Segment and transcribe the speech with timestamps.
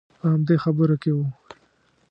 [0.19, 1.25] په همدې خبرو کې وو.